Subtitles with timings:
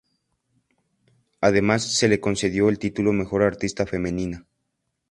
[1.41, 4.47] Además se le concedió el título mejor artista femenina.